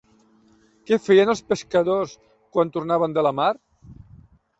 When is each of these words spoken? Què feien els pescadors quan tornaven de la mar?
Què 0.87 0.97
feien 1.07 1.31
els 1.33 1.43
pescadors 1.51 2.15
quan 2.57 2.71
tornaven 2.79 3.15
de 3.19 3.25
la 3.29 3.33
mar? 3.41 3.51